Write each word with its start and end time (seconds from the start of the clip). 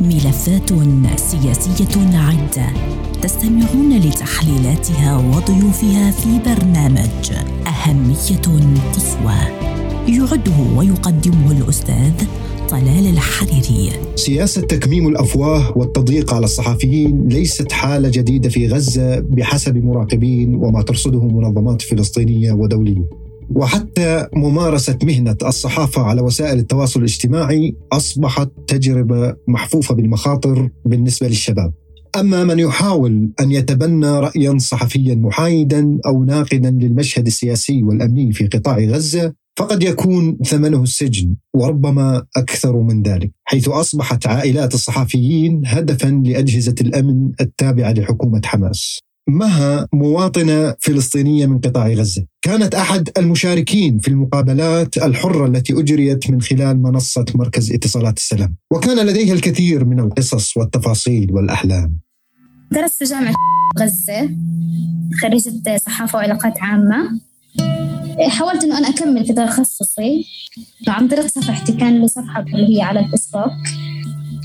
ملفات 0.00 0.72
سياسية 1.16 2.16
عدة 2.18 2.66
تستمعون 3.22 3.98
لتحليلاتها 3.98 5.16
وضيوفها 5.16 6.10
في 6.10 6.38
برنامج 6.46 7.32
أهمية 7.66 8.70
قصوى 8.94 9.40
يعده 10.08 10.76
ويقدمه 10.76 11.52
الأستاذ 11.52 12.12
طلال 12.70 13.06
الحريري. 13.06 13.90
سياسة 14.14 14.60
تكميم 14.60 15.08
الأفواه 15.08 15.78
والتضييق 15.78 16.34
على 16.34 16.44
الصحفيين 16.44 17.28
ليست 17.28 17.72
حالة 17.72 18.08
جديدة 18.08 18.48
في 18.48 18.68
غزة 18.68 19.20
بحسب 19.20 19.84
مراقبين 19.84 20.54
وما 20.54 20.82
ترصده 20.82 21.24
منظمات 21.24 21.82
فلسطينية 21.82 22.52
ودولية. 22.52 23.19
وحتى 23.50 24.26
ممارسة 24.34 24.98
مهنة 25.02 25.36
الصحافة 25.42 26.02
على 26.02 26.20
وسائل 26.20 26.58
التواصل 26.58 27.00
الاجتماعي 27.00 27.76
أصبحت 27.92 28.50
تجربة 28.66 29.34
محفوفة 29.48 29.94
بالمخاطر 29.94 30.70
بالنسبة 30.84 31.28
للشباب 31.28 31.72
أما 32.16 32.44
من 32.44 32.58
يحاول 32.58 33.30
أن 33.40 33.52
يتبنى 33.52 34.06
رأيا 34.06 34.58
صحفيا 34.58 35.14
محايدا 35.14 35.98
أو 36.06 36.24
ناقدا 36.24 36.70
للمشهد 36.70 37.26
السياسي 37.26 37.82
والأمني 37.82 38.32
في 38.32 38.46
قطاع 38.46 38.78
غزة 38.78 39.34
فقد 39.56 39.82
يكون 39.82 40.38
ثمنه 40.46 40.82
السجن 40.82 41.36
وربما 41.54 42.22
أكثر 42.36 42.76
من 42.80 43.02
ذلك، 43.02 43.30
حيث 43.44 43.68
أصبحت 43.68 44.26
عائلات 44.26 44.74
الصحفيين 44.74 45.62
هدفا 45.66 46.22
لأجهزة 46.24 46.74
الأمن 46.80 47.32
التابعة 47.40 47.92
لحكومة 47.92 48.40
حماس. 48.44 49.00
مها 49.30 49.88
مواطنة 49.92 50.74
فلسطينية 50.80 51.46
من 51.46 51.58
قطاع 51.58 51.88
غزة، 51.88 52.26
كانت 52.42 52.74
أحد 52.74 53.08
المشاركين 53.18 53.98
في 53.98 54.08
المقابلات 54.08 54.96
الحرة 54.96 55.46
التي 55.46 55.72
أجريت 55.72 56.30
من 56.30 56.40
خلال 56.40 56.82
منصة 56.82 57.24
مركز 57.34 57.72
اتصالات 57.72 58.16
السلام، 58.16 58.56
وكان 58.72 59.06
لديها 59.06 59.34
الكثير 59.34 59.84
من 59.84 60.00
القصص 60.00 60.56
والتفاصيل 60.56 61.32
والأحلام. 61.32 62.00
درست 62.72 62.98
في 62.98 63.04
جامعة 63.04 63.34
غزة 63.80 64.30
خريجة 65.22 65.76
صحافة 65.76 66.18
وعلاقات 66.18 66.54
إيه، 68.18 68.28
حاولت 68.28 68.64
إنه 68.64 68.78
أنا 68.78 68.88
أكمل 68.88 69.26
في 69.26 69.32
تخصصي. 69.32 70.24
عن 70.88 71.08
طريق 71.08 71.26
صفحتي 71.26 71.72
كان 71.72 72.00
لي 72.00 72.08
صفحه 72.08 72.40
اللي 72.40 72.76
هي 72.78 72.82
على 72.82 73.00
الفيسبوك. 73.00 73.52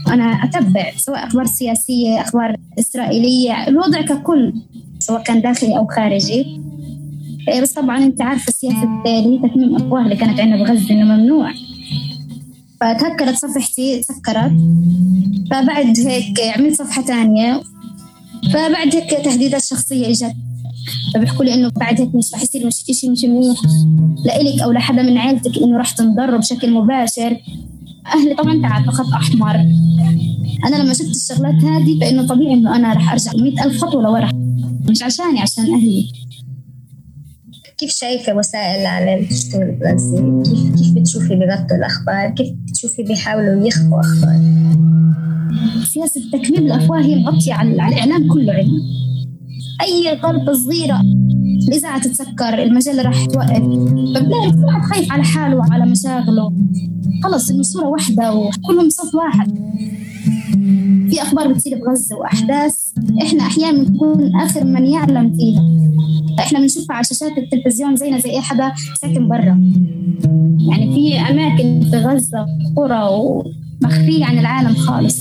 أنا 0.08 0.24
أتبع 0.24 0.92
سواء 0.98 1.28
أخبار 1.28 1.46
سياسية 1.46 2.22
أخبار 2.22 2.56
إسرائيلية. 2.80 3.68
الوضع 3.68 4.02
ككل 4.02 4.54
سواء 5.00 5.24
كان 5.24 5.42
داخلي 5.42 5.78
أو 5.78 5.88
خارجي. 5.88 6.62
إيه، 7.50 7.62
بس 7.62 7.74
طبعا 7.74 7.98
أنت 7.98 8.22
عارفة 8.22 8.52
سياسه 8.52 8.84
اللي 9.06 9.10
هي 9.10 9.50
تكميم 9.50 9.76
افواه 9.76 10.02
اللي 10.02 10.16
كانت 10.16 10.40
عندنا 10.40 10.64
بغزة 10.64 10.90
إنه 10.90 11.16
ممنوع. 11.16 11.52
فتهكرت 12.82 13.36
صفحتي 13.36 14.00
تسكرت 14.00 14.52
فبعد 15.52 16.00
هيك 16.00 16.40
عملت 16.58 16.76
صفحة 16.76 17.02
ثانية 17.02 17.62
فبعد 18.54 18.96
هيك 18.96 19.26
تهديدات 19.26 19.64
شخصية 19.64 20.10
إجت. 20.10 20.36
فبيحكوا 21.14 21.46
لي 21.46 21.54
إنه 21.54 21.72
بعد 21.76 22.02
هيك 22.02 22.16
مش 22.16 22.34
رح 22.34 22.42
يصير 22.42 22.68
مش 22.68 22.84
شيء 22.92 23.12
مش 23.12 23.24
منيح. 23.24 23.58
لإلك 24.26 24.62
أو 24.62 24.72
لحدا 24.72 25.02
من 25.02 25.18
عيلتك 25.18 25.58
إنه 25.58 25.78
رح 25.78 25.92
تنضر 25.92 26.38
بشكل 26.38 26.72
مباشر. 26.72 27.38
أهلي 28.16 28.36
طبعا 28.36 28.62
تعب 28.62 28.90
خط 28.90 29.14
أحمر. 29.14 29.56
أنا 30.66 30.76
لما 30.76 30.94
شفت 30.94 31.16
الشغلات 31.16 31.64
هذه 31.64 32.00
فإنه 32.00 32.28
طبيعي 32.28 32.54
إنه 32.54 32.76
أنا 32.76 32.94
رح 32.94 33.12
أرجع 33.12 33.32
مئة 33.36 33.66
ألف 33.66 33.82
خطوة 33.82 34.04
لورا. 34.04 34.45
مش 34.90 35.04
عشاني 35.04 35.40
عشان 35.42 35.74
أهلي 35.74 36.12
كيف 37.78 37.92
شايفة 37.92 38.34
وسائل 38.36 38.80
الإعلام 38.82 39.26
تشتغل 39.26 39.72
بغزة؟ 39.72 40.44
كيف 40.44 40.76
كيف 40.76 40.94
بتشوفي 40.94 41.36
بغطوا 41.36 41.78
الأخبار؟ 41.78 42.30
كيف 42.30 42.54
بتشوفي 42.68 43.04
بيحاولوا 43.04 43.68
يخفوا 43.68 44.00
أخبار؟ 44.00 44.40
سياسة 45.84 46.22
تكميم 46.34 46.66
الأفواه 46.66 47.02
هي 47.02 47.16
مغطية 47.16 47.54
على 47.54 47.72
الإعلام 47.72 48.34
كله 48.34 48.54
علم 48.54 48.82
أي 49.82 50.20
غلطة 50.24 50.54
صغيرة 50.54 51.02
الاذاعه 51.68 52.02
تتسكر 52.02 52.64
المجلة 52.64 53.02
راح 53.02 53.26
توقف 53.26 53.64
فبلاقي 54.16 54.52
كل 54.52 54.66
واحد 54.66 54.82
خايف 54.82 55.12
على 55.12 55.24
حاله 55.24 55.56
وعلى 55.56 55.86
مشاغله 55.86 56.54
خلص 57.24 57.50
المسورة 57.50 57.88
واحدة 57.88 58.34
وكلهم 58.34 58.90
صوت 58.90 59.16
واحد 59.16 59.76
في 61.10 61.22
أخبار 61.22 61.54
بتصير 61.54 61.78
بغزه 61.78 62.16
وأحداث 62.16 62.76
إحنا 63.22 63.44
أحيانا 63.44 63.84
بنكون 63.84 64.36
آخر 64.36 64.64
من 64.64 64.86
يعلم 64.86 65.34
فيها. 65.34 65.64
إحنا 66.40 66.60
بنشوفها 66.60 66.96
على 66.96 67.04
شاشات 67.04 67.38
التلفزيون 67.38 67.96
زينا 67.96 68.20
زي 68.20 68.30
أي 68.30 68.42
حدا 68.42 68.72
ساكن 69.02 69.28
برا. 69.28 69.62
يعني 70.70 70.94
في 70.94 71.20
أماكن 71.20 71.82
في 71.92 71.98
غزة 71.98 72.46
قرى 72.76 73.10
ومخفية 73.12 74.26
عن 74.26 74.40
العالم 74.40 74.76
خالص. 74.76 75.20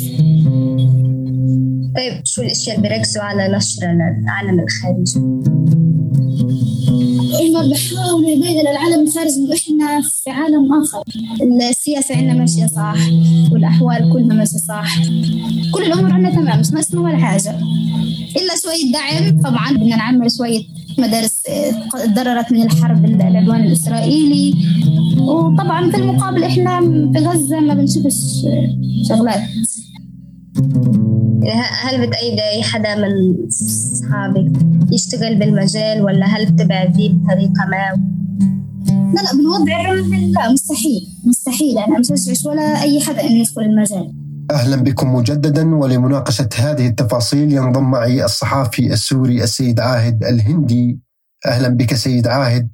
طيب 1.96 2.20
شو 2.24 2.42
الأشياء 2.42 2.76
اللي 2.76 2.88
بيركزوا 2.88 3.22
على 3.22 3.56
نشرها 3.56 3.92
للعالم 3.92 4.60
الخارجي؟ 4.60 5.53
هم 7.56 7.68
بيحاولوا 7.68 8.30
يبينوا 8.30 8.62
للعالم 8.62 9.06
الخارجي 9.06 9.36
إنه 9.36 9.54
إحنا 9.54 10.00
في 10.02 10.30
عالم 10.30 10.72
آخر. 10.72 11.02
السياسة 11.70 12.16
عندنا 12.16 12.34
ماشية 12.34 12.66
صح 12.66 12.96
والأحوال 13.52 14.12
كلها 14.12 14.36
ماشية 14.36 14.58
صح. 14.58 14.98
كل 15.74 15.82
الأمور 15.82 16.12
عندنا 16.12 16.30
تمام 16.30 16.60
مش 16.60 16.70
ناقصنا 16.70 17.00
ولا 17.00 17.18
حاجة. 17.18 17.58
إلا 18.36 18.54
شوية 18.62 18.92
دعم 18.92 19.40
طبعا 19.42 19.72
بدنا 19.72 19.96
نعمل 19.96 20.30
شوية 20.32 20.62
مدارس 20.98 21.42
تضررت 22.04 22.52
من 22.52 22.62
الحرب 22.62 23.04
العدوان 23.04 23.64
الإسرائيلي. 23.64 24.54
وطبعا 25.18 25.90
في 25.90 25.96
المقابل 25.96 26.44
إحنا 26.44 26.80
في 26.80 27.18
غزة 27.18 27.60
ما 27.60 27.74
بنشوفش 27.74 28.14
شغلات. 29.08 29.42
هل 31.52 32.06
بتأيد 32.06 32.40
أي 32.40 32.62
حدا 32.62 32.94
من 32.94 33.46
أصحابك 33.48 34.52
يشتغل 34.92 35.38
بالمجال 35.38 36.02
ولا 36.02 36.26
هل 36.26 36.52
بتبعديه 36.52 37.10
بطريقة 37.10 37.66
ما؟ 37.70 38.14
لا 39.14 39.20
لا 39.22 39.32
بالوضع 39.36 39.80
الراهن 39.80 40.32
لا 40.32 40.52
مستحيل 40.52 41.08
مستحيل. 41.24 41.78
أنا 41.78 41.98
مشجعش 41.98 42.46
ولا 42.46 42.82
أي 42.82 43.00
حدا 43.00 43.20
إنه 43.20 43.40
يدخل 43.40 43.62
المجال. 43.62 44.12
أهلا 44.50 44.76
بكم 44.76 45.14
مجددا 45.14 45.74
ولمناقشة 45.74 46.48
هذه 46.58 46.86
التفاصيل 46.86 47.52
ينضم 47.52 47.90
معي 47.90 48.24
الصحافي 48.24 48.92
السوري 48.92 49.42
السيد 49.42 49.80
عاهد 49.80 50.24
الهندي. 50.24 51.00
أهلا 51.46 51.68
بك 51.68 51.94
سيد 51.94 52.26
عاهد. 52.26 52.68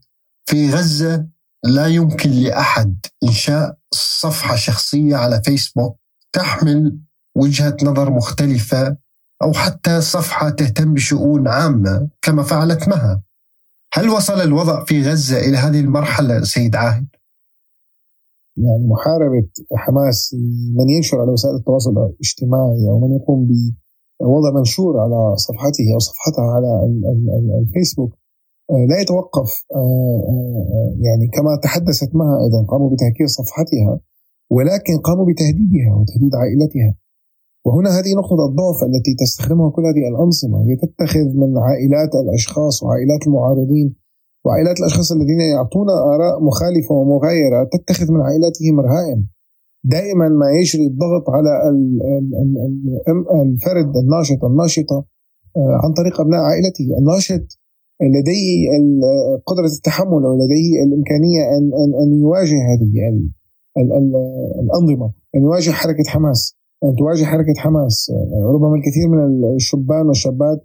في 0.46 0.70
غزة 0.70 1.26
لا 1.64 1.86
يمكن 1.86 2.30
لأحد 2.30 3.06
إنشاء 3.24 3.76
صفحة 3.94 4.56
شخصية 4.56 5.16
على 5.16 5.42
فيسبوك 5.44 5.96
تحمل 6.32 6.98
وجهة 7.36 7.76
نظر 7.82 8.10
مختلفة 8.10 8.96
أو 9.42 9.52
حتى 9.52 10.00
صفحة 10.00 10.50
تهتم 10.50 10.94
بشؤون 10.94 11.48
عامة 11.48 12.08
كما 12.22 12.42
فعلت 12.42 12.88
مها 12.88 13.22
هل 13.92 14.08
وصل 14.08 14.40
الوضع 14.40 14.84
في 14.84 15.02
غزة 15.02 15.38
إلى 15.38 15.56
هذه 15.56 15.80
المرحلة 15.80 16.42
سيد 16.42 16.76
عاهد؟ 16.76 17.06
يعني 18.56 18.86
محاربة 18.88 19.48
حماس 19.76 20.34
من 20.78 20.90
ينشر 20.90 21.20
على 21.20 21.30
وسائل 21.30 21.54
التواصل 21.54 21.90
الاجتماعي 21.90 22.88
أو 22.88 23.00
من 23.00 23.16
يقوم 23.16 23.48
بوضع 24.20 24.58
منشور 24.58 25.00
على 25.00 25.36
صفحته 25.36 25.94
أو 25.94 25.98
صفحتها 25.98 26.44
على 26.44 26.70
الفيسبوك 27.62 28.20
آه، 28.70 28.86
لا 28.88 29.00
يتوقف 29.00 29.64
آه، 29.74 30.22
آه، 30.28 30.96
يعني 31.00 31.28
كما 31.28 31.56
تحدثت 31.62 32.14
معها 32.14 32.44
أيضا 32.44 32.66
قاموا 32.66 32.90
بتهكير 32.90 33.26
صفحتها 33.26 34.00
ولكن 34.50 34.98
قاموا 35.04 35.26
بتهديدها 35.32 35.94
وتهديد 35.94 36.34
عائلتها 36.34 36.94
وهنا 37.66 37.90
هذه 37.98 38.14
نقطة 38.14 38.46
الضعف 38.48 38.78
التي 38.88 39.14
تستخدمها 39.14 39.70
كل 39.70 39.82
هذه 39.82 40.08
الأنظمة. 40.08 40.58
هي 40.68 40.76
تتخذ 40.76 41.26
من 41.34 41.58
عائلات 41.58 42.14
الأشخاص 42.14 42.82
وعائلات 42.82 43.26
المعارضين 43.26 43.94
وعائلات 44.44 44.80
الأشخاص 44.80 45.12
الذين 45.12 45.40
يعطون 45.40 45.90
آراء 45.90 46.44
مخالفة 46.44 46.94
ومغايرة 46.94 47.68
تتخذ 47.72 48.12
من 48.12 48.20
عائلاتهم 48.20 48.80
رهائن. 48.80 49.26
دائما 49.84 50.28
ما 50.28 50.50
يجري 50.50 50.86
الضغط 50.86 51.30
على 51.30 51.50
الفرد 53.42 53.96
الناشط 53.96 54.44
الناشطة 54.44 55.04
آه، 55.56 55.80
عن 55.84 55.92
طريق 55.92 56.20
أبناء 56.20 56.40
عائلته. 56.40 56.98
الناشط 56.98 57.58
لديه 58.02 58.70
قدرة 59.46 59.66
التحمل 59.66 60.24
أو 60.24 60.34
لديه 60.36 60.82
الإمكانية 60.82 61.42
أن 61.58 61.94
أن 62.02 62.20
يواجه 62.20 62.56
هذه 62.56 62.90
الأنظمة 64.60 65.12
أن 65.34 65.42
يواجه 65.42 65.70
حركة 65.70 66.04
حماس. 66.08 66.59
أن 66.84 66.94
تواجه 66.98 67.24
حركة 67.24 67.54
حماس. 67.56 68.12
ربما 68.54 68.74
الكثير 68.74 69.08
من 69.08 69.54
الشبان 69.54 70.06
والشابات 70.06 70.60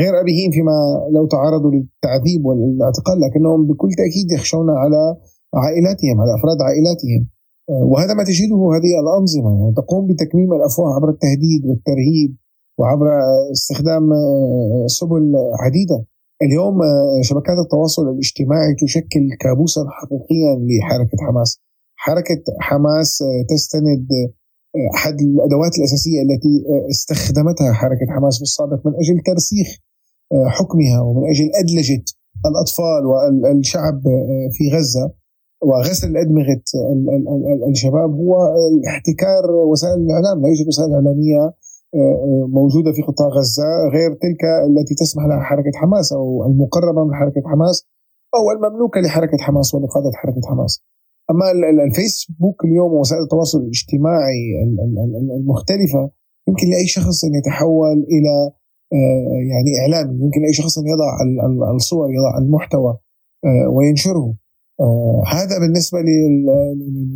غير 0.00 0.20
أبيهين 0.20 0.50
فيما 0.50 0.76
لو 1.14 1.26
تعرضوا 1.26 1.70
للتعذيب 1.70 2.46
والاعتقال 2.46 3.20
لكنهم 3.20 3.66
بكل 3.66 3.88
تأكيد 3.98 4.32
يخشون 4.32 4.70
على 4.70 5.16
عائلاتهم 5.54 6.20
على 6.20 6.34
أفراد 6.34 6.62
عائلاتهم. 6.62 7.28
وهذا 7.68 8.14
ما 8.14 8.24
تجده 8.24 8.56
هذه 8.56 8.92
الأنظمة 9.02 9.60
يعني 9.60 9.74
تقوم 9.76 10.06
بتكميم 10.06 10.52
الأفواه 10.52 10.94
عبر 10.94 11.08
التهديد 11.10 11.66
والترهيب 11.66 12.36
وعبر 12.78 13.06
استخدام 13.52 14.10
سبل 14.86 15.32
عديدة. 15.60 16.04
اليوم 16.42 16.78
شبكات 17.22 17.58
التواصل 17.58 18.08
الاجتماعي 18.08 18.74
تشكل 18.74 19.28
كابوسا 19.40 19.84
حقيقيا 19.88 20.56
لحركة 20.66 21.16
حماس. 21.28 21.60
حركة 21.96 22.42
حماس 22.60 23.18
تستند 23.48 24.08
أحد 24.94 25.20
الأدوات 25.20 25.78
الأساسية 25.78 26.22
التي 26.22 26.64
استخدمتها 26.90 27.72
حركة 27.72 28.06
حماس 28.08 28.36
في 28.36 28.42
السابق 28.42 28.86
من 28.86 28.92
أجل 28.94 29.20
ترسيخ 29.26 29.68
حكمها 30.46 31.00
ومن 31.00 31.28
أجل 31.28 31.50
أدلجة 31.54 32.04
الأطفال 32.46 33.06
والشعب 33.06 34.02
في 34.52 34.76
غزة 34.76 35.10
وغسل 35.62 36.08
الأدمغة 36.08 36.62
الشباب 37.70 38.10
هو 38.14 38.54
احتكار 38.88 39.50
وسائل 39.50 40.00
الإعلام، 40.00 40.42
لا 40.42 40.48
يوجد 40.48 40.66
وسائل 40.68 40.92
إعلامية 40.94 41.54
موجودة 42.58 42.92
في 42.92 43.02
قطاع 43.02 43.28
غزة 43.28 43.88
غير 43.92 44.12
تلك 44.12 44.44
التي 44.68 44.94
تسمح 44.94 45.24
لها 45.24 45.40
حركة 45.40 45.70
حماس 45.74 46.12
أو 46.12 46.46
المقربة 46.46 47.04
من 47.04 47.14
حركة 47.14 47.42
حماس 47.46 47.86
أو 48.34 48.50
المملوكة 48.50 49.00
لحركة 49.00 49.38
حماس 49.40 49.74
ولقاده 49.74 50.10
حركة 50.14 50.40
حماس. 50.50 50.82
أما 51.30 51.50
الفيسبوك 51.84 52.64
اليوم 52.64 52.92
ووسائل 52.92 53.22
التواصل 53.22 53.58
الاجتماعي 53.58 54.62
المختلفة 55.40 56.10
يمكن 56.48 56.70
لأي 56.70 56.86
شخص 56.86 57.24
أن 57.24 57.34
يتحول 57.34 58.06
إلى 58.08 58.52
آه، 58.92 59.40
يعني 59.50 59.70
إعلامي 59.80 60.24
يمكن 60.24 60.42
لأي 60.42 60.52
شخص 60.52 60.78
أن 60.78 60.86
يضع 60.86 61.06
الصور 61.74 62.10
يضع 62.10 62.38
المحتوى 62.38 62.98
آه، 63.44 63.68
وينشره. 63.68 64.34
آه، 64.80 65.22
هذا 65.26 65.58
بالنسبة 65.58 65.98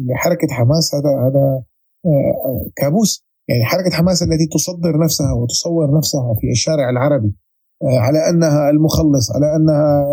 لحركة 0.08 0.48
حماس 0.50 0.94
هذا 0.94 1.10
هذا 1.10 1.62
كابوس. 2.76 3.24
يعني 3.48 3.64
حركة 3.64 3.90
حماس 3.90 4.22
التي 4.22 4.46
تصدر 4.46 4.98
نفسها 4.98 5.32
وتصور 5.32 5.96
نفسها 5.96 6.34
في 6.40 6.50
الشارع 6.50 6.90
العربي 6.90 7.34
على 7.84 8.28
أنها 8.28 8.70
المخلص 8.70 9.32
على 9.36 9.56
أنها 9.56 10.06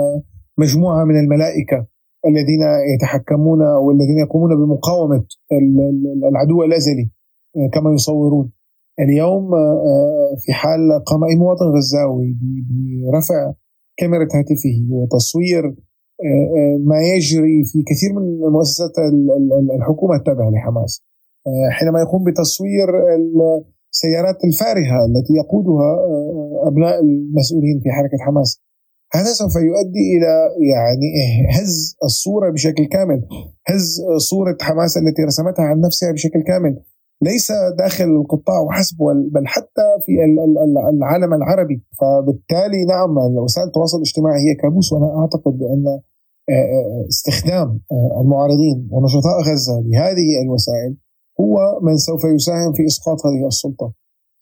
مجموعة 0.57 1.05
من 1.05 1.19
الملائكة. 1.19 1.87
الذين 2.27 2.63
يتحكمون 2.95 3.61
والذين 3.61 4.17
يقومون 4.17 4.55
بمقاومة 4.55 5.25
العدو 6.29 6.63
الأزلي 6.63 7.09
كما 7.73 7.93
يصورون. 7.93 8.51
اليوم 8.99 9.51
في 10.45 10.53
حال 10.53 11.03
قام 11.05 11.23
اي 11.23 11.35
مواطن 11.35 11.65
غزاوي 11.65 12.37
برفع 13.11 13.53
كاميرا 13.97 14.23
هاتفه 14.23 14.87
وتصوير 14.89 15.75
ما 16.79 17.01
يجري 17.15 17.63
في 17.63 17.83
كثير 17.83 18.13
من 18.13 18.51
مؤسسات 18.51 18.91
الحكومة 19.75 20.15
التابعة 20.15 20.49
لحماس. 20.49 21.03
حينما 21.71 21.99
يقوم 21.99 22.23
بتصوير 22.23 22.87
السيارات 23.93 24.43
الفارهة 24.45 25.05
التي 25.05 25.33
يقودها 25.33 25.89
أبناء 26.67 26.99
المسؤولين 26.99 27.79
في 27.83 27.89
حركة 27.91 28.17
حماس 28.25 28.61
هذا 29.13 29.33
سوف 29.33 29.55
يؤدي 29.55 30.17
إلى 30.17 30.33
يعني 30.73 31.09
هز 31.49 31.95
الصورة 32.03 32.49
بشكل 32.49 32.85
كامل 32.85 33.21
هز 33.67 34.01
صورة 34.17 34.57
حماس 34.61 34.97
التي 34.97 35.21
رسمتها 35.23 35.65
عن 35.65 35.81
نفسها 35.81 36.11
بشكل 36.11 36.43
كامل. 36.47 36.81
ليس 37.23 37.51
داخل 37.77 38.05
القطاع 38.05 38.59
وحسب 38.59 38.97
بل 39.31 39.47
حتى 39.47 39.87
في 40.05 40.11
العالم 40.93 41.33
العربي. 41.33 41.83
فبالتالي 42.01 42.85
نعم 42.85 43.17
وسائل 43.17 43.67
التواصل 43.67 43.97
الاجتماعي 43.97 44.39
هي 44.39 44.55
كابوس 44.55 44.93
وأنا 44.93 45.19
أعتقد 45.19 45.51
بأن 45.57 45.99
آه، 46.49 46.53
آه، 46.53 47.07
استخدام 47.09 47.79
آه، 47.91 48.21
المعارضين 48.21 48.87
ونشطاء 48.91 49.41
غزة 49.41 49.83
لهذه 49.85 50.41
الوسائل 50.43 50.95
هو 51.41 51.79
من 51.81 51.97
سوف 51.97 52.23
يساهم 52.23 52.73
في 52.73 52.85
إسقاط 52.85 53.25
هذه 53.25 53.47
السلطة. 53.47 53.93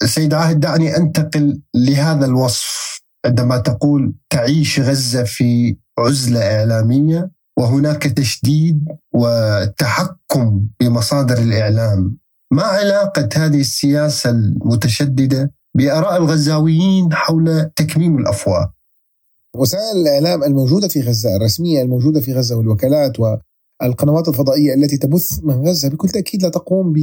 سيد 0.04 0.34
عاهد 0.34 0.60
دعني 0.60 0.98
أنتقل 0.98 1.62
لهذا 1.76 2.26
الوصف. 2.26 2.79
عندما 3.26 3.58
تقول 3.58 4.14
تعيش 4.30 4.80
غزة 4.80 5.24
في 5.24 5.78
عزلة 6.00 6.40
إعلامية 6.40 7.32
وهناك 7.60 8.04
تشديد 8.04 8.88
وتحكم 9.14 10.68
بمصادر 10.80 11.38
الإعلام 11.38 12.18
ما 12.52 12.64
علاقة 12.64 13.30
هذه 13.36 13.60
السياسة 13.60 14.30
المتشددة 14.30 15.52
بآراء 15.78 16.18
الغزاويين 16.18 17.14
حول 17.14 17.72
تكميم 17.76 18.18
الأفواه؟ 18.18 18.74
وسائل 19.56 19.98
الإعلام 20.02 20.44
الموجودة 20.44 20.88
في 20.88 21.02
غزة 21.02 21.36
الرسمية 21.36 21.82
الموجودة 21.82 22.22
في 22.22 22.34
غزة 22.34 22.56
والوكالات 22.56 23.18
والقنوات 23.20 24.28
الفضائية 24.28 24.74
التي 24.74 24.98
تبث 24.98 25.40
من 25.44 25.68
غزة 25.68 25.90
بكل 25.90 26.10
تأكيد 26.10 26.44
لا 26.44 26.50
تقوم 26.50 26.94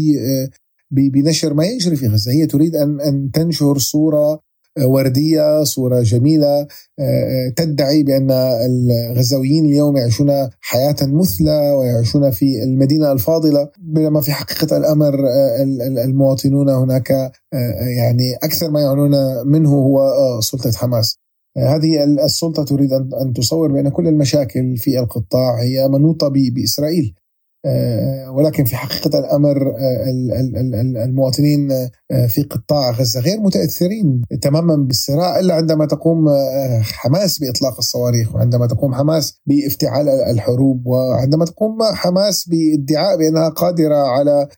بنشر 0.91 1.55
ما 1.55 1.65
يجري 1.65 1.97
في 1.97 2.07
غزة 2.07 2.33
هي 2.33 2.47
تريد 2.47 2.77
أن 2.77 3.01
أن 3.01 3.31
تنشر 3.31 3.79
صورة 3.79 4.41
وردية 4.85 5.65
صورة 5.65 6.01
جميلة 6.03 6.61
آه، 6.61 6.67
آه، 7.01 7.49
تدعي 7.57 8.03
بأن 8.03 8.31
الغزاويين 8.31 9.65
اليوم 9.65 9.97
يعيشون 9.97 10.31
حياة 10.61 10.97
مثلى 11.03 11.71
ويعيشون 11.73 12.31
في 12.31 12.63
المدينة 12.63 13.13
الفاضلة. 13.13 13.69
بينما 13.79 14.21
في 14.21 14.33
حقيقة 14.33 14.77
الأمر 14.77 15.29
آه، 15.29 15.63
المواطنون 16.05 16.69
هناك 16.69 17.11
يعني 17.97 18.35
أكثر 18.43 18.71
ما 18.71 18.81
يعنون 18.81 19.13
منه 19.47 19.71
هو 19.71 20.01
سلطة 20.41 20.73
حماس. 20.73 21.19
هذه 21.57 22.05
السلطة 22.25 22.65
تريد 22.65 22.93
ان 22.93 23.33
تصور 23.33 23.73
بأن 23.73 23.89
كل 23.89 24.09
المشاكل 24.09 24.77
في 24.77 24.99
القطاع 24.99 25.63
هي 25.63 25.89
منوطة 25.89 26.29
بإسرائيل. 26.29 27.15
آه، 27.19 27.26
ولكن 28.31 28.65
في 28.65 28.77
حقيقة 28.77 29.19
الأمر 29.19 29.71
آه، 29.71 31.05
المواطنين 31.05 31.73
آه، 31.73 32.27
في 32.27 32.43
قطاع 32.43 32.91
غزة 32.91 33.21
غير 33.21 33.41
متأثرين 33.41 34.23
تماما 34.43 34.77
بالصراع 34.77 35.39
إلا 35.39 35.55
عندما 35.55 35.87
تقوم 35.87 36.29
حماس 36.83 37.39
بإطلاق 37.39 37.79
الصواريخ 37.79 38.35
وعندما 38.35 38.67
تقوم 38.67 38.95
حماس 38.95 39.41
بافتعال 39.47 40.09
الحروب 40.09 40.87
وعندما 40.87 41.45
تقوم 41.45 41.83
حماس 41.83 42.49
بادعاء 42.49 43.19
بأنها 43.19 43.49
قادرة 43.49 43.97
على 43.97 44.49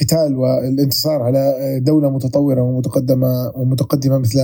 قتال 0.00 0.36
والانتصار 0.36 1.22
على 1.22 1.54
دولة 1.82 2.10
متطورة 2.10 2.62
ومتقدمة 2.62 3.52
ومتقدمة 3.56 4.18
مثل 4.18 4.38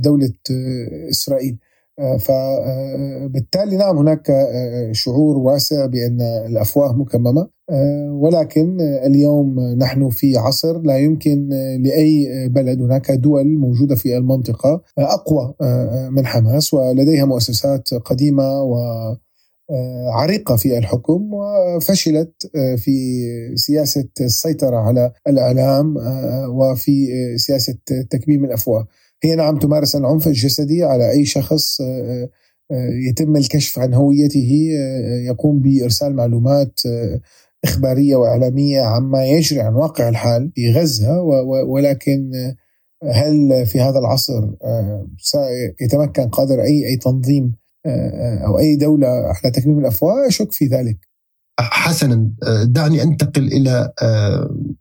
دولة 0.00 0.32
إسرائيل. 1.10 1.58
فبالتالي 1.98 3.76
نعم 3.76 3.98
هناك 3.98 4.32
شعور 4.92 5.38
واسع 5.38 5.86
بأن 5.86 6.20
الأفواه 6.20 6.92
مكممة. 6.92 7.48
ولكن 8.10 8.80
اليوم 8.80 9.60
نحن 9.60 10.08
في 10.10 10.36
عصر 10.36 10.80
لا 10.82 10.98
يمكن 10.98 11.48
لأي 11.82 12.28
بلد 12.48 12.80
هناك 12.82 13.10
دول 13.10 13.58
موجودة 13.58 13.94
في 13.94 14.16
المنطقة 14.16 14.82
أقوى 14.98 15.54
من 16.10 16.26
حماس 16.26 16.74
ولديها 16.74 17.24
مؤسسات 17.24 17.94
قديمة 17.94 18.62
و 18.62 18.76
عريقة 20.12 20.56
في 20.56 20.78
الحكم 20.78 21.30
وفشلت 21.34 22.50
في 22.76 22.96
سياسة 23.54 24.08
السيطرة 24.20 24.76
على 24.76 25.12
الإعلام 25.28 25.94
وفي 26.48 27.06
سياسة 27.38 27.74
تكميم 28.10 28.44
الأفواه. 28.44 28.86
هي 29.24 29.34
نعم 29.34 29.58
تمارس 29.58 29.96
العنف 29.96 30.26
الجسدي 30.26 30.84
على 30.84 31.10
أي 31.10 31.24
شخص 31.24 31.80
آه، 31.80 32.28
آه، 32.70 32.90
يتم 33.08 33.36
الكشف 33.36 33.78
عن 33.78 33.94
هويته 33.94 34.68
آه، 34.78 35.20
يقوم 35.26 35.60
بإرسال 35.60 36.16
معلومات 36.16 36.80
إخبارية 37.64 38.16
وإعلامية 38.16 38.82
عما 38.82 39.26
يجري 39.26 39.60
عن 39.60 39.74
واقع 39.74 40.08
الحال 40.08 40.52
في 40.54 40.72
غزة 40.72 41.20
ولكن 41.68 42.30
هل 43.14 43.66
في 43.66 43.80
هذا 43.80 43.98
العصر 43.98 44.50
سيتمكن 45.18 46.28
قادر 46.28 46.62
أي 46.62 46.86
أي 46.86 46.96
تنظيم 46.96 47.54
أو 48.46 48.58
أي 48.58 48.76
دولة 48.76 49.08
على 49.08 49.50
تكميم 49.52 49.78
الأفواه؟ 49.78 50.28
أشك 50.28 50.52
في 50.52 50.66
ذلك. 50.66 50.98
حسنا 51.60 52.30
دعني 52.62 53.02
أنتقل 53.02 53.46
إلى 53.46 53.92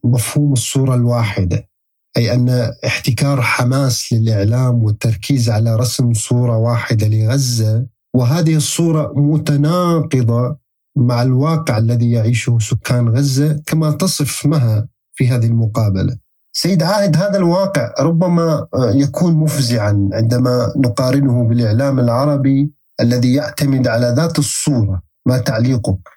مفهوم 0.03 0.53
الصورة 0.53 0.95
الواحدة. 0.95 1.72
أي 2.17 2.33
أن 2.33 2.73
احتكار 2.85 3.41
حماس 3.41 4.13
للإعلام 4.13 4.83
والتركيز 4.83 5.49
على 5.49 5.75
رسم 5.75 6.13
صورة 6.13 6.57
واحدة 6.57 7.07
لغزة 7.07 7.85
وهذه 8.15 8.55
الصورة 8.55 9.13
متناقضة 9.15 10.57
مع 10.97 11.21
الواقع 11.21 11.77
الذي 11.77 12.11
يعيشه 12.11 12.57
سكان 12.61 13.09
غزة 13.09 13.61
كما 13.65 13.91
تصف 13.91 14.45
مها 14.45 14.87
في 15.13 15.27
هذه 15.27 15.45
المقابلة. 15.45 16.17
سيد 16.55 16.83
عاهد 16.83 17.17
هذا 17.17 17.37
الواقع 17.37 17.93
ربما 17.99 18.67
يكون 18.75 19.33
مفزعا 19.33 20.09
عندما 20.13 20.73
نقارنه 20.77 21.47
بالإعلام 21.47 21.99
العربي 21.99 22.71
الذي 23.01 23.33
يعتمد 23.33 23.87
على 23.87 24.13
ذات 24.17 24.39
الصورة. 24.39 25.01
ما 25.27 25.37
تعليقك؟ 25.37 26.09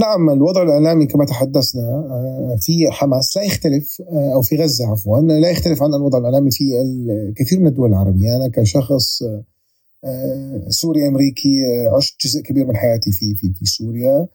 نعم 0.00 0.30
الوضع 0.30 0.62
الإعلامي 0.62 1.06
كما 1.06 1.24
تحدثنا 1.24 1.82
آه، 1.82 2.56
في 2.60 2.90
حماس 2.90 3.36
لا 3.36 3.42
يختلف 3.42 4.02
آه، 4.12 4.34
أو 4.34 4.42
في 4.42 4.56
غزة 4.56 4.90
عفوا 4.90 5.20
لا 5.20 5.50
يختلف 5.50 5.82
عن 5.82 5.94
الوضع 5.94 6.18
الإعلامي 6.18 6.50
في 6.50 6.64
الكثير 7.28 7.60
من 7.60 7.66
الدول 7.66 7.90
العربية. 7.90 8.36
أنا 8.36 8.48
كشخص 8.48 9.22
آه، 10.04 10.64
سوري 10.68 11.08
أمريكي 11.08 11.86
عشت 11.96 12.26
جزء 12.26 12.40
كبير 12.40 12.66
من 12.66 12.76
حياتي 12.76 13.12
في 13.12 13.34
في 13.34 13.52
في 13.52 13.64
سوريا. 13.64 14.28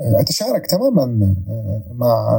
أتشارك 0.00 0.66
تماما 0.66 1.36
مع 1.94 2.30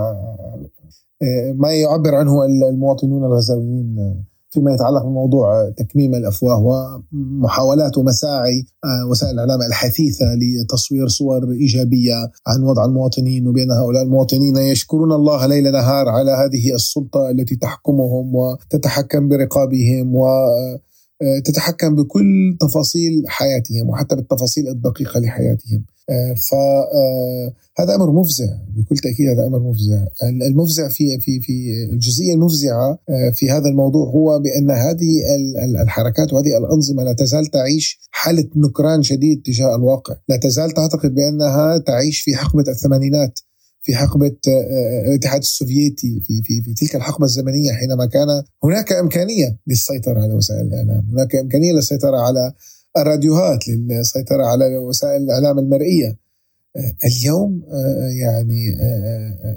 ما 1.54 1.74
يعبر 1.74 2.16
عنه 2.16 2.46
المواطنون 2.46 3.26
الغزاويين 3.26 4.24
فيما 4.54 4.74
يتعلق 4.74 5.04
بموضوع 5.04 5.70
تكميم 5.70 6.16
الأفواه 6.16 6.90
ومحاولات 7.12 7.98
ومساعي 7.98 8.66
آه، 8.86 9.08
وسائل 9.10 9.34
الإعلام 9.34 9.62
الحثيثة 9.62 10.26
لتصوير 10.36 11.08
صور 11.08 11.52
إيجابية 11.52 12.16
عن 12.48 12.64
وضع 12.64 12.86
المواطنين 12.86 13.48
وبأن 13.48 13.72
هؤلاء 13.72 14.04
المواطنين 14.04 14.58
يشكرون 14.58 15.12
الله 15.12 15.46
ليل 15.46 15.72
نهار 15.72 16.10
على 16.10 16.32
هذه 16.32 16.76
السلطة 16.76 17.30
التي 17.30 17.56
تحكمهم 17.56 18.36
وتتحكم 18.36 19.28
برقابهم 19.28 20.16
و 20.16 20.26
آه، 21.22 21.40
تتحكم 21.40 21.96
بكل 21.96 22.58
تفاصيل 22.60 23.24
حياتهم 23.28 23.90
وحتى 23.90 24.16
بالتفاصيل 24.16 24.68
الدقيقة 24.68 25.20
لحياتهم. 25.20 25.86
فهذا 26.36 27.96
أمر 27.96 28.12
مفزع 28.12 28.58
بكل 28.76 28.98
تأكيد 28.98 29.28
هذا 29.30 29.48
أمر 29.48 29.60
مفزع. 29.60 30.06
المفزع 30.48 30.88
في 30.88 31.20
في 31.20 31.40
في 31.42 31.74
الجزئية 31.92 32.34
المفزعة 32.34 33.00
آه، 33.10 33.30
في 33.30 33.50
هذا 33.50 33.70
الموضوع 33.70 34.10
هو 34.10 34.40
بأن 34.40 34.72
هذه 34.72 35.22
الحركات 35.82 36.34
وهذه 36.34 36.58
الأنظمة 36.58 37.04
لا 37.04 37.14
تزال 37.14 37.46
تعيش 37.46 38.00
حالة 38.12 38.50
نكران 38.56 39.04
شديد 39.04 39.42
تجاه 39.42 39.76
الواقع. 39.76 40.16
لا 40.30 40.38
تزال 40.38 40.72
تعتقد 40.72 41.14
بأنها 41.14 41.78
تعيش 41.78 42.22
في 42.22 42.36
حقبة 42.36 42.66
الثمانينات 42.68 43.40
في 43.82 43.96
حقبة 43.96 44.36
الاتحاد 45.08 45.42
السوفيتي 45.42 46.22
في 46.28 46.42
في 46.44 46.62
في 46.62 46.74
تلك 46.74 46.96
الحقبة 46.96 47.26
الزمنية 47.26 47.72
حينما 47.72 48.06
كان 48.06 48.44
هناك 48.64 48.94
إمكانية 48.94 49.58
للسيطرة 49.68 50.22
على 50.22 50.34
وسائل 50.34 50.68
الإعلام. 50.68 51.08
هناك 51.12 51.36
إمكانية 51.36 51.74
للسيطرة 51.74 52.18
على 52.18 52.54
الراديوهات 52.98 53.68
للسيطرة 53.68 54.46
على 54.46 54.78
وسائل 54.78 55.22
الإعلام 55.24 55.60
المرئية. 55.60 56.24
اليوم 57.06 57.64
يعني 58.22 58.66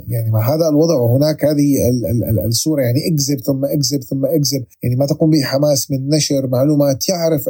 يعني 0.06 0.30
مع 0.30 0.54
هذا 0.54 0.68
الوضع 0.68 0.94
وهناك 0.94 1.44
هذه 1.44 1.76
الصورة 2.46 2.82
يعني 2.82 2.98
اكذب 3.08 3.40
ثم 3.40 3.64
اكذب 3.64 4.02
ثم 4.02 4.24
اكذب 4.24 4.64
يعني 4.82 4.96
ما 4.96 5.06
تقوم 5.06 5.30
به 5.30 5.42
حماس 5.42 5.90
من 5.90 6.08
نشر 6.08 6.46
معلومات 6.46 7.08
يعرف 7.08 7.48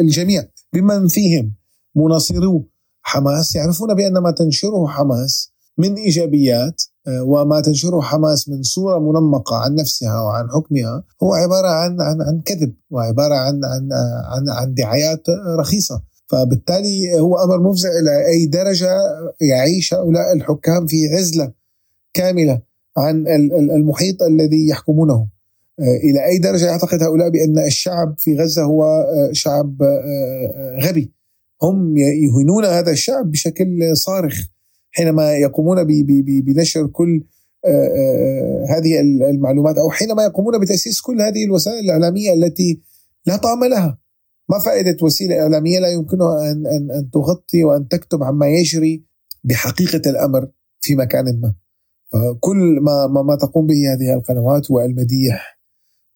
الجميع 0.00 0.44
بمن 0.72 1.08
فيهم 1.08 1.54
مناصرو 1.96 2.68
حماس 3.02 3.56
يعرفون 3.56 3.94
بأن 3.94 4.18
ما 4.18 4.30
تنشره 4.30 4.86
حماس. 4.86 5.52
من 5.78 5.94
إيجابيات 5.94 6.82
آه، 7.08 7.22
وما 7.22 7.60
تنشره 7.60 8.00
حماس 8.00 8.48
من 8.48 8.62
صورة 8.62 8.98
منمقة 8.98 9.56
عن 9.56 9.74
نفسها 9.74 10.20
وعن 10.20 10.50
حكمها 10.50 11.04
هو 11.22 11.32
عبارة 11.32 11.68
عن 11.68 12.00
عن 12.00 12.22
عن 12.22 12.40
كذب 12.40 12.74
وعبارة 12.90 13.34
عن 13.34 13.64
عن 13.64 13.88
عن 14.24 14.48
عن 14.48 14.74
دعايات 14.74 15.26
رخيصة. 15.58 16.02
فبالتالي 16.26 17.20
هو 17.20 17.36
أمر 17.44 17.70
مفزع 17.70 17.88
إلى 17.88 18.26
أي 18.26 18.46
درجة 18.46 18.98
يعيش 19.40 19.94
هؤلاء 19.94 20.32
الحكام 20.32 20.86
في 20.86 20.96
عزلة 21.08 21.52
كاملة 22.14 22.60
عن 22.96 23.26
المحيط 23.76 24.22
الذي 24.22 24.68
يحكمونه. 24.68 25.28
آه، 25.80 25.96
إلى 26.04 26.26
أي 26.26 26.38
درجة 26.38 26.66
يعتقد 26.66 27.02
هؤلاء 27.02 27.28
بأن 27.28 27.58
الشعب 27.58 28.14
في 28.18 28.36
غزة 28.36 28.62
هو 28.62 28.84
آه، 28.84 29.30
شعب 29.32 29.82
غبي. 30.82 31.12
هم 31.62 31.96
يهينون 31.96 32.64
هذا 32.64 32.90
الشعب 32.90 33.30
بشكل 33.30 33.96
صارخ. 33.96 34.40
حينما 34.98 35.32
يقومون 35.32 35.84
بنشر 36.42 36.86
كل 36.86 37.24
آه، 37.64 37.68
آه، 37.68 38.66
هذه 38.68 39.00
المعلومات 39.00 39.78
أو 39.78 39.90
حينما 39.90 40.24
يقومون 40.24 40.60
بتأسيس 40.60 41.00
كل 41.00 41.22
هذه 41.22 41.44
الوسائل 41.44 41.84
الإعلامية 41.84 42.32
التي 42.32 42.80
لا 43.26 43.36
طعم 43.36 43.64
لها. 43.64 43.98
ما 44.50 44.58
فائدة 44.58 44.96
وسيلة 45.02 45.42
إعلامية؟ 45.42 45.78
لا 45.78 45.88
يمكنها 45.88 46.52
ان 46.52 46.66
ان 46.66 46.90
أن 46.90 47.10
تغطي 47.10 47.64
وأن 47.64 47.88
تكتب 47.88 48.22
عما 48.22 48.48
يجري 48.48 49.04
بحقيقة 49.44 50.10
الأمر 50.10 50.48
في 50.80 50.94
مكان 50.94 51.40
ما. 51.40 51.54
فكل 52.12 52.80
ما 52.82 53.06
ما, 53.06 53.22
ما 53.22 53.36
تقوم 53.36 53.66
به 53.66 53.92
هذه 53.92 54.14
القنوات 54.14 54.70
هو 54.70 54.80
المديح 54.80 55.58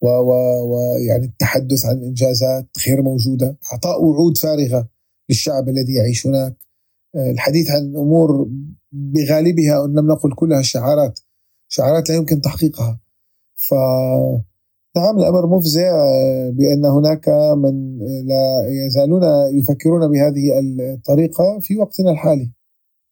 ويعني 0.00 1.24
التحدث 1.24 1.84
عن 1.86 2.02
إنجازات 2.02 2.66
غير 2.86 3.02
موجودة 3.02 3.58
اعطاء 3.72 4.04
وعود 4.04 4.38
فارغة 4.38 4.88
للشعب 5.30 5.68
الذي 5.68 5.94
يعيش 5.94 6.26
هناك. 6.26 6.56
الحديث 7.16 7.70
عن 7.70 7.96
أمور 7.96 8.48
بغالبها 8.92 9.84
إن 9.84 9.98
لم 9.98 10.06
نقل 10.06 10.32
كلها 10.34 10.62
شعارات 10.62 11.20
شعارات 11.68 12.10
لا 12.10 12.16
يمكن 12.16 12.40
تحقيقها 12.40 13.00
ف 13.56 13.74
نعم 14.96 15.18
الأمر 15.18 15.56
مفزع 15.56 15.92
بأن 16.50 16.84
هناك 16.84 17.28
من 17.56 17.98
لا 18.26 18.68
يزالون 18.86 19.22
يفكرون 19.58 20.10
بهذه 20.10 20.60
الطريقة 20.94 21.58
في 21.60 21.76
وقتنا 21.76 22.10
الحالي. 22.10 22.50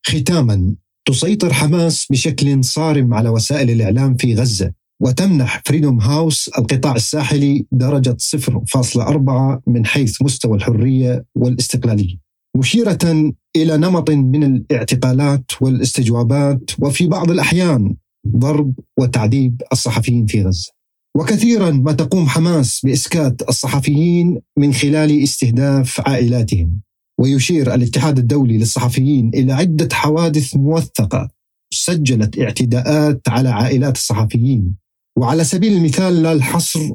ختاما 0.07 0.75
تسيطر 1.05 1.53
حماس 1.53 2.07
بشكل 2.11 2.65
صارم 2.65 3.15
على 3.15 3.29
وسائل 3.29 3.71
الإعلام 3.71 4.15
في 4.17 4.35
غزة 4.35 4.73
وتمنح 5.01 5.63
فريدوم 5.67 6.01
هاوس 6.01 6.51
القطاع 6.59 6.95
الساحلي 6.95 7.67
درجة 7.73 8.17
0.4 8.19 9.63
من 9.67 9.87
حيث 9.87 10.23
مستوى 10.23 10.57
الحرية 10.57 11.25
والاستقلالية. 11.35 12.30
مشيرة 12.57 13.33
إلى 13.57 13.77
نمط 13.77 14.11
من 14.11 14.45
الاعتقالات 14.45 15.51
والاستجوابات 15.61 16.71
وفي 16.79 17.07
بعض 17.07 17.31
الأحيان 17.31 17.95
ضرب 18.29 18.75
وتعذيب 18.99 19.63
الصحفيين 19.73 20.27
في 20.27 20.43
غزة. 20.43 20.73
وكثيرا 21.17 21.71
ما 21.71 21.93
تقوم 21.93 22.27
حماس 22.27 22.81
بإسكات 22.85 23.49
الصحفيين 23.49 24.41
من 24.59 24.73
خلال 24.73 25.23
استهداف 25.23 26.01
عائلاتهم. 26.01 26.81
ويشير 27.21 27.75
الاتحاد 27.75 28.19
الدولي 28.19 28.59
للصحفيين 28.59 29.31
إلى 29.35 29.53
عدة 29.53 29.89
حوادث 29.93 30.57
موثقة 30.57 31.31
سجلت 31.75 32.39
اعتداءات 32.39 33.29
على 33.29 33.49
عائلات 33.49 33.97
الصحفيين. 33.97 34.77
وعلى 35.19 35.45
سبيل 35.45 35.73
المثال 35.73 36.23
لا 36.23 36.33
الحصر 36.33 36.91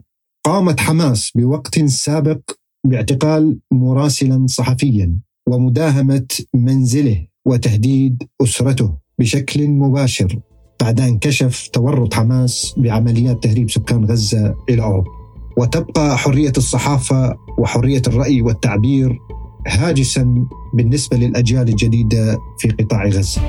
قامت 0.46 0.80
حماس 0.80 1.32
بوقت 1.36 1.80
سابق 1.86 2.40
باعتقال 2.88 3.60
مراسلا 3.72 4.46
صحفيا 4.48 5.20
ومداهمة 5.48 6.28
منزله 6.54 7.28
وتهديد 7.46 8.24
أسرته 8.44 8.94
بشكل 9.20 9.68
مباشر 9.68 10.40
بعد 10.82 11.02
أن 11.02 11.20
كشف 11.20 11.68
تورط 11.68 12.14
حماس 12.14 12.74
بعمليات 12.78 13.44
تهريب 13.44 13.70
سكان 13.70 14.06
غزة 14.06 14.56
إلى 14.70 14.82
أوروبا. 14.84 15.10
وتبقى 15.58 16.18
حرية 16.18 16.54
الصحافة 16.58 17.36
وحرية 17.58 18.02
الرأي 18.08 18.42
والتعبير 18.42 19.20
هاجسا 19.68 20.48
بالنسبة 20.74 21.18
للأجيال 21.18 21.70
الجديدة 21.70 22.38
في 22.60 22.70
قطاع 22.70 23.06
غزة. 23.08 23.42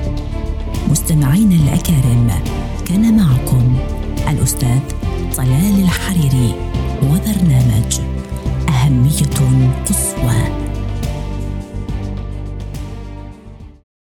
مستمعينا 0.89 1.55
الأكارم 1.55 2.29
كان 2.85 3.17
معكم 3.17 3.75
الأستاذ 4.29 4.79
طلال 5.37 5.83
الحريري 5.83 6.53
وبرنامج 7.03 7.99
أهمية 8.69 9.71
قصوى 9.85 10.66